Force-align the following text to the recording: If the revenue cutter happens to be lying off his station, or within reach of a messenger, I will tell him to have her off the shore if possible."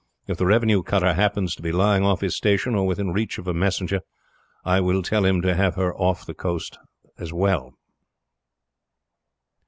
If 0.25 0.37
the 0.39 0.47
revenue 0.47 0.81
cutter 0.81 1.13
happens 1.13 1.53
to 1.53 1.61
be 1.61 1.71
lying 1.71 2.03
off 2.03 2.21
his 2.21 2.35
station, 2.35 2.73
or 2.73 2.87
within 2.87 3.11
reach 3.13 3.37
of 3.37 3.47
a 3.47 3.53
messenger, 3.53 4.01
I 4.65 4.79
will 4.81 5.03
tell 5.03 5.25
him 5.25 5.43
to 5.43 5.53
have 5.53 5.75
her 5.75 5.95
off 5.95 6.25
the 6.25 6.33
shore 6.41 6.57
if 7.19 7.29
possible." 7.29 7.73